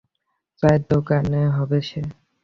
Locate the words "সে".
1.81-2.01